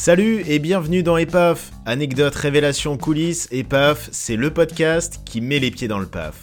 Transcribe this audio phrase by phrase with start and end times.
[0.00, 1.72] Salut et bienvenue dans EPAF.
[1.84, 6.40] Anecdote, révélation, coulisses, EPAF, c'est le podcast qui met les pieds dans le PAF.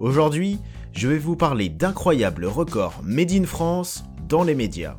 [0.00, 0.58] Aujourd'hui,
[0.92, 4.96] je vais vous parler d'incroyables records made in France dans les médias.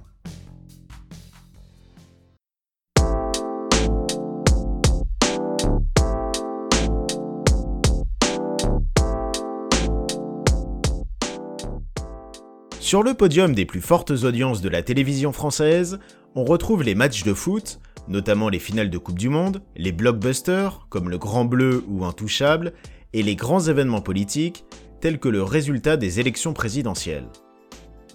[12.79, 15.99] Sur le podium des plus fortes audiences de la télévision française,
[16.35, 20.87] on retrouve les matchs de foot, notamment les finales de Coupe du Monde, les blockbusters,
[20.89, 22.73] comme le Grand Bleu ou Intouchable,
[23.13, 24.65] et les grands événements politiques,
[24.99, 27.27] tels que le résultat des élections présidentielles.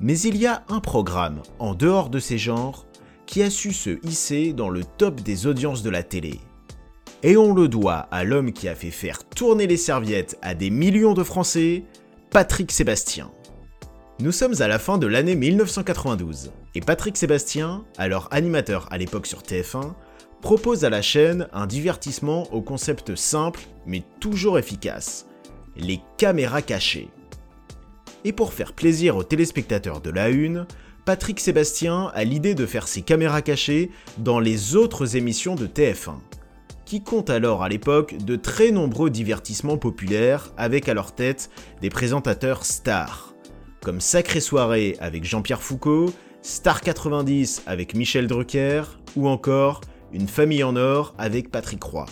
[0.00, 2.86] Mais il y a un programme, en dehors de ces genres,
[3.26, 6.40] qui a su se hisser dans le top des audiences de la télé.
[7.22, 10.70] Et on le doit à l'homme qui a fait faire tourner les serviettes à des
[10.70, 11.84] millions de Français,
[12.30, 13.30] Patrick Sébastien.
[14.20, 19.28] Nous sommes à la fin de l'année 1992, et Patrick Sébastien, alors animateur à l'époque
[19.28, 19.92] sur TF1,
[20.42, 25.26] propose à la chaîne un divertissement au concept simple mais toujours efficace,
[25.76, 27.10] les caméras cachées.
[28.24, 30.66] Et pour faire plaisir aux téléspectateurs de la Une,
[31.04, 36.16] Patrick Sébastien a l'idée de faire ses caméras cachées dans les autres émissions de TF1,
[36.86, 41.50] qui compte alors à l'époque de très nombreux divertissements populaires avec à leur tête
[41.82, 43.27] des présentateurs stars
[43.88, 48.82] comme Sacrée Soirée avec Jean-Pierre Foucault, Star 90 avec Michel Drucker,
[49.16, 49.80] ou encore
[50.12, 52.04] Une famille en or avec Patrick Roy.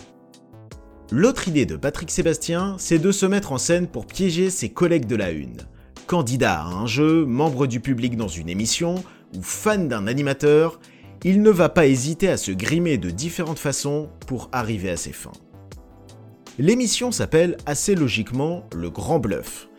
[1.11, 5.05] L'autre idée de Patrick Sébastien, c'est de se mettre en scène pour piéger ses collègues
[5.05, 5.67] de la Une.
[6.07, 8.95] Candidat à un jeu, membre du public dans une émission,
[9.35, 10.79] ou fan d'un animateur,
[11.23, 15.13] il ne va pas hésiter à se grimer de différentes façons pour arriver à ses
[15.13, 15.31] fins.
[16.57, 19.69] L'émission s'appelle assez logiquement Le Grand Bluff,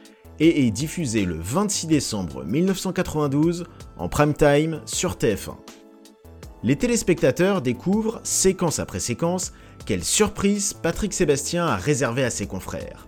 [0.41, 3.65] et est diffusé le 26 décembre 1992
[3.97, 5.57] en prime time sur TF1.
[6.63, 9.53] Les téléspectateurs découvrent, séquence après séquence,
[9.87, 13.07] quelle surprise Patrick Sébastien a réservé à ses confrères.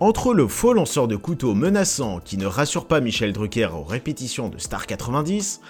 [0.00, 4.48] Entre le faux lanceur de couteau menaçant qui ne rassure pas Michel Drucker aux répétitions
[4.48, 5.60] de Star 90,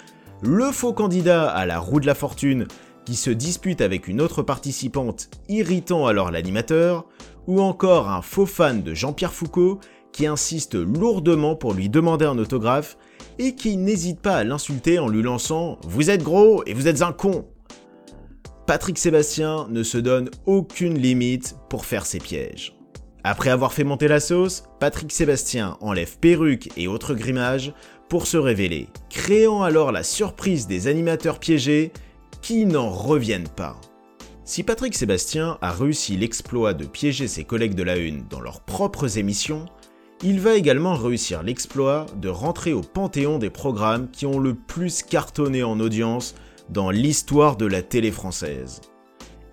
[0.43, 2.69] le faux candidat à la roue de la fortune
[3.05, 7.07] qui se dispute avec une autre participante irritant alors l'animateur,
[7.49, 9.81] ou encore un faux fan de Jean-Pierre Foucault
[10.12, 12.97] qui insiste lourdement pour lui demander un autographe
[13.38, 17.03] et qui n'hésite pas à l'insulter en lui lançant⁇ Vous êtes gros et vous êtes
[17.03, 17.31] un con!⁇
[18.66, 22.76] Patrick Sébastien ne se donne aucune limite pour faire ses pièges.
[23.25, 27.75] Après avoir fait monter la sauce, Patrick Sébastien enlève perruque et autres grimages
[28.09, 31.92] pour se révéler, créant alors la surprise des animateurs piégés
[32.42, 33.78] qui n'en reviennent pas.
[34.44, 38.62] Si Patrick Sébastien a réussi l'exploit de piéger ses collègues de la Une dans leurs
[38.62, 39.66] propres émissions,
[40.23, 45.03] il va également réussir l'exploit de rentrer au panthéon des programmes qui ont le plus
[45.03, 46.35] cartonné en audience
[46.69, 48.83] dans l'histoire de la télé française.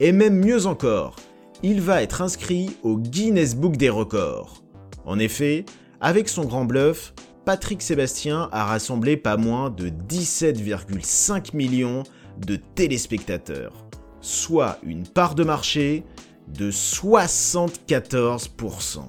[0.01, 1.15] Et même mieux encore,
[1.63, 4.61] il va être inscrit au Guinness Book des records.
[5.05, 5.63] En effet,
[6.01, 7.13] avec son grand bluff,
[7.45, 12.03] Patrick Sébastien a rassemblé pas moins de 17,5 millions
[12.45, 13.87] de téléspectateurs,
[14.19, 16.03] soit une part de marché
[16.49, 19.03] de 74%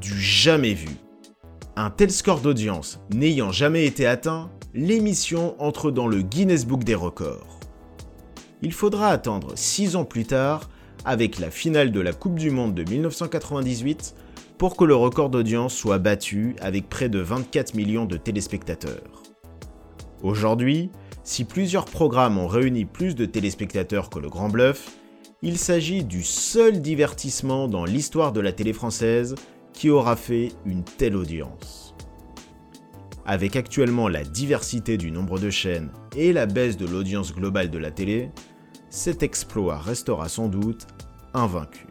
[0.00, 0.88] du jamais vu.
[1.76, 6.94] Un tel score d'audience n'ayant jamais été atteint, l'émission entre dans le Guinness Book des
[6.94, 7.60] records.
[8.62, 10.70] Il faudra attendre 6 ans plus tard,
[11.04, 14.14] avec la finale de la Coupe du Monde de 1998,
[14.58, 19.22] pour que le record d'audience soit battu avec près de 24 millions de téléspectateurs.
[20.22, 20.90] Aujourd'hui,
[21.22, 24.96] si plusieurs programmes ont réuni plus de téléspectateurs que le Grand Bluff,
[25.42, 29.34] il s'agit du seul divertissement dans l'histoire de la télé française
[29.76, 31.94] qui aura fait une telle audience.
[33.26, 37.78] Avec actuellement la diversité du nombre de chaînes et la baisse de l'audience globale de
[37.78, 38.30] la télé,
[38.88, 40.86] cet exploit restera sans doute
[41.34, 41.86] invaincu.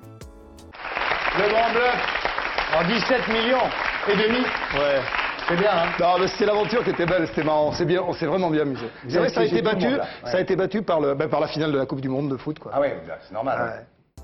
[1.37, 3.69] Le Grand Bluff en 17 millions
[4.11, 4.39] et demi.
[4.39, 5.01] Ouais.
[5.47, 8.13] C'est bien, hein Non, mais c'était l'aventure qui était belle, c'était marrant, c'est bien, on
[8.13, 8.87] s'est vraiment bien amusé.
[9.07, 9.85] C'est vrai, ça a été battu,
[10.23, 12.31] ça a été battu par, le, ben, par la finale de la Coupe du Monde
[12.31, 12.71] de foot, quoi.
[12.73, 13.57] Ah ouais, c'est normal.
[13.61, 13.65] hein.
[13.67, 14.23] Ouais.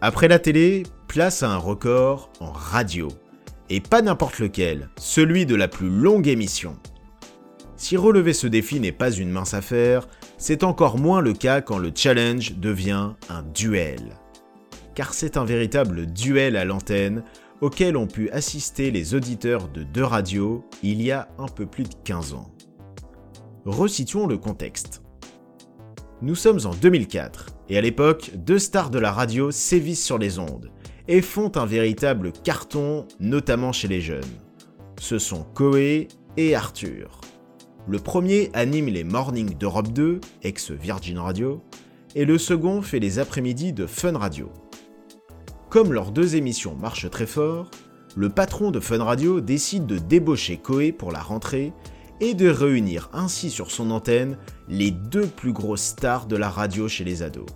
[0.00, 0.82] Après la télé,
[1.16, 3.08] place à un record en radio.
[3.70, 6.76] Et pas n'importe lequel, celui de la plus longue émission.
[7.78, 11.78] Si relever ce défi n'est pas une mince affaire, c'est encore moins le cas quand
[11.78, 14.18] le challenge devient un duel.
[14.94, 17.22] Car c'est un véritable duel à l'antenne
[17.62, 21.84] auquel ont pu assister les auditeurs de deux radios il y a un peu plus
[21.84, 22.50] de 15 ans.
[23.64, 25.00] Resituons le contexte.
[26.20, 30.38] Nous sommes en 2004, et à l'époque, deux stars de la radio sévissent sur les
[30.38, 30.70] ondes,
[31.08, 34.22] et font un véritable carton, notamment chez les jeunes.
[34.98, 37.20] Ce sont Coé et Arthur.
[37.88, 41.62] Le premier anime les mornings d'Europe 2, ex-Virgin Radio,
[42.14, 44.50] et le second fait les après-midi de Fun Radio.
[45.68, 47.70] Comme leurs deux émissions marchent très fort,
[48.16, 51.72] le patron de Fun Radio décide de débaucher Koé pour la rentrée
[52.20, 54.38] et de réunir ainsi sur son antenne
[54.68, 57.46] les deux plus grosses stars de la radio chez les ados.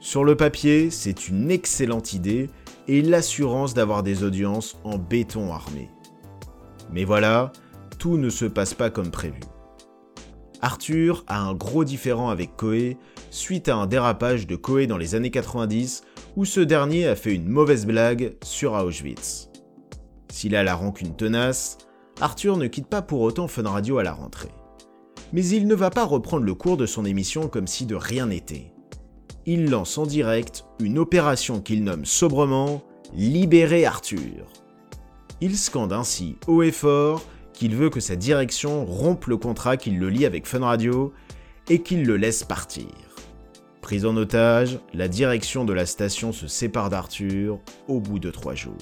[0.00, 2.48] Sur le papier, c'est une excellente idée
[2.88, 5.90] et l'assurance d'avoir des audiences en béton armé.
[6.90, 7.52] Mais voilà,
[7.98, 9.40] tout ne se passe pas comme prévu.
[10.62, 12.96] Arthur a un gros différend avec Koé
[13.30, 16.02] suite à un dérapage de Koé dans les années 90
[16.34, 19.50] où ce dernier a fait une mauvaise blague sur Auschwitz.
[20.30, 21.76] S'il a la rancune tenace,
[22.22, 24.52] Arthur ne quitte pas pour autant Fun Radio à la rentrée.
[25.34, 28.26] Mais il ne va pas reprendre le cours de son émission comme si de rien
[28.26, 28.72] n'était.
[29.52, 34.46] Il lance en direct une opération qu'il nomme sobrement Libérer Arthur.
[35.40, 39.98] Il scande ainsi haut et fort qu'il veut que sa direction rompe le contrat qu'il
[39.98, 41.12] le lie avec Fun Radio
[41.68, 42.86] et qu'il le laisse partir.
[43.80, 47.58] Prise en otage, la direction de la station se sépare d'Arthur
[47.88, 48.76] au bout de trois jours.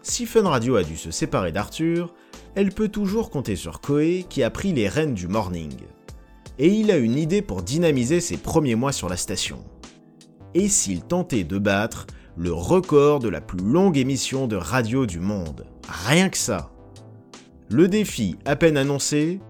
[0.00, 2.14] Si Fun Radio a dû se séparer d'Arthur,
[2.54, 5.74] elle peut toujours compter sur Koei qui a pris les rênes du morning.
[6.58, 9.58] Et il a une idée pour dynamiser ses premiers mois sur la station.
[10.54, 12.06] Et s'il tentait de battre
[12.36, 16.70] le record de la plus longue émission de radio du monde Rien que ça
[17.68, 19.40] le défi à peine annoncé,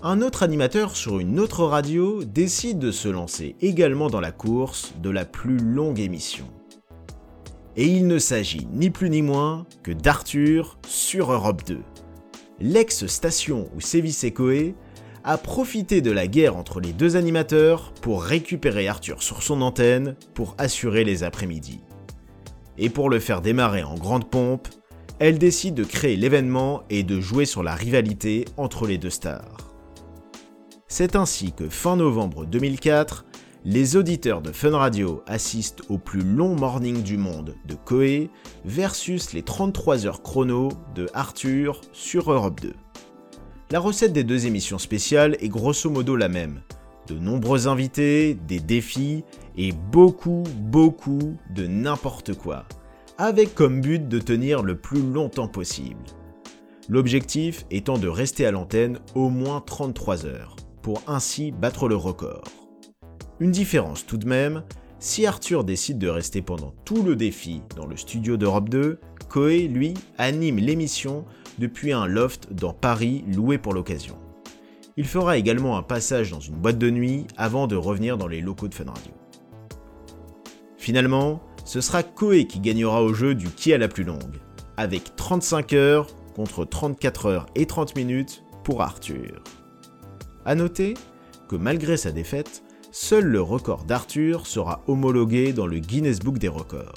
[0.00, 4.92] un autre animateur sur une autre radio décide de se lancer également dans la course
[5.02, 6.46] de la plus longue émission.
[7.74, 11.80] Et il ne s'agit ni plus ni moins que d'Arthur sur Europe 2.
[12.60, 14.76] L'ex-station où sévissait Koé
[15.26, 20.14] a profité de la guerre entre les deux animateurs pour récupérer Arthur sur son antenne
[20.34, 21.80] pour assurer les après-midi.
[22.78, 24.68] Et pour le faire démarrer en grande pompe,
[25.18, 29.56] elle décide de créer l'événement et de jouer sur la rivalité entre les deux stars.
[30.86, 33.24] C'est ainsi que fin novembre 2004,
[33.64, 38.30] les auditeurs de Fun Radio assistent au plus long morning du monde de Koei
[38.64, 42.74] versus les 33 heures chrono de Arthur sur Europe 2.
[43.70, 46.62] La recette des deux émissions spéciales est grosso modo la même.
[47.08, 49.24] De nombreux invités, des défis
[49.56, 52.64] et beaucoup, beaucoup de n'importe quoi
[53.18, 56.04] avec comme but de tenir le plus longtemps possible.
[56.88, 62.44] L'objectif étant de rester à l'antenne au moins 33 heures, pour ainsi battre le record.
[63.40, 64.62] Une différence tout de même,
[64.98, 69.66] si Arthur décide de rester pendant tout le défi dans le studio d'Europe 2, Koei,
[69.66, 71.24] lui, anime l'émission
[71.58, 74.16] depuis un loft dans Paris loué pour l'occasion.
[74.96, 78.40] Il fera également un passage dans une boîte de nuit avant de revenir dans les
[78.40, 79.12] locaux de Fun Radio.
[80.78, 84.40] Finalement, ce sera Koei qui gagnera au jeu du qui a la plus longue,
[84.76, 89.42] avec 35 heures contre 34 heures et 30 minutes pour Arthur.
[90.44, 90.94] A noter
[91.48, 92.62] que malgré sa défaite,
[92.92, 96.94] seul le record d'Arthur sera homologué dans le Guinness Book des records.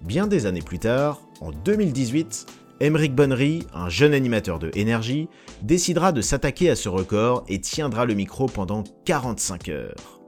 [0.00, 2.46] Bien des années plus tard, en 2018,
[2.80, 5.28] Emmerich Bonnery, un jeune animateur de énergie,
[5.62, 10.20] décidera de s'attaquer à ce record et tiendra le micro pendant 45 heures.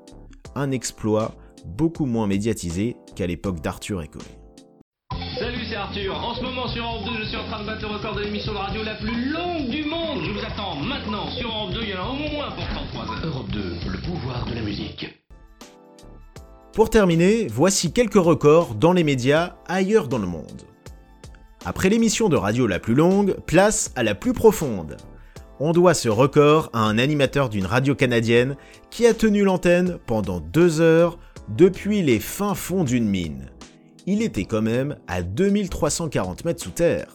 [0.56, 4.22] Un exploit beaucoup moins médiatisé qu'à l'époque d'Arthur et Coé.
[5.38, 6.16] Salut, c'est Arthur.
[6.16, 8.22] En ce moment sur Europe 2, je suis en train de battre le record de
[8.22, 10.24] l'émission de radio la plus longue du monde.
[10.24, 11.80] Je vous attends maintenant sur Europe 2.
[11.82, 13.26] Il y en a au moins pour 33 heures.
[13.26, 15.19] Europe 2, le pouvoir de la musique.
[16.80, 20.62] Pour terminer, voici quelques records dans les médias ailleurs dans le monde.
[21.66, 24.96] Après l'émission de radio la plus longue, place à la plus profonde.
[25.58, 28.56] On doit ce record à un animateur d'une radio canadienne
[28.88, 31.18] qui a tenu l'antenne pendant deux heures
[31.48, 33.50] depuis les fins fonds d'une mine.
[34.06, 37.12] Il était quand même à 2340 mètres sous terre.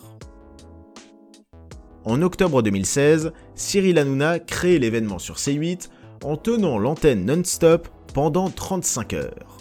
[2.04, 5.90] En octobre 2016, Cyril Hanouna crée l'événement sur C8
[6.24, 9.55] en tenant l'antenne non-stop pendant 35 heures.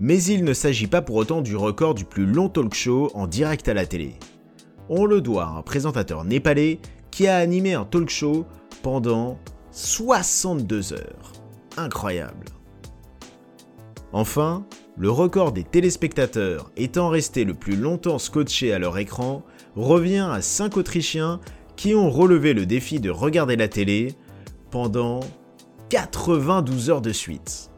[0.00, 3.26] Mais il ne s'agit pas pour autant du record du plus long talk show en
[3.26, 4.14] direct à la télé.
[4.88, 6.80] On le doit à un présentateur népalais
[7.10, 8.46] qui a animé un talk show
[8.82, 9.38] pendant
[9.72, 11.32] 62 heures.
[11.76, 12.46] Incroyable.
[14.12, 14.64] Enfin,
[14.96, 19.44] le record des téléspectateurs étant resté le plus longtemps scotché à leur écran
[19.76, 21.40] revient à 5 Autrichiens
[21.76, 24.14] qui ont relevé le défi de regarder la télé
[24.70, 25.20] pendant
[25.90, 27.69] 92 heures de suite.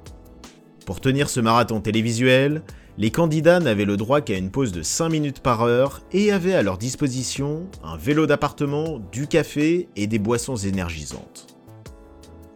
[0.87, 2.62] Pour tenir ce marathon télévisuel,
[2.99, 6.55] les candidats n'avaient le droit qu'à une pause de 5 minutes par heure et avaient
[6.55, 11.47] à leur disposition un vélo d'appartement, du café et des boissons énergisantes.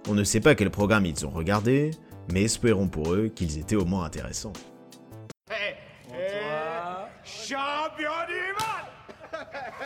[0.08, 1.92] On ne sait pas quel programme ils ont regardé,
[2.32, 4.52] mais espérons pour eux qu'ils étaient au moins intéressants.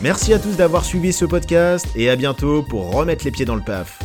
[0.00, 3.56] Merci à tous d'avoir suivi ce podcast et à bientôt pour remettre les pieds dans
[3.56, 3.98] le paf.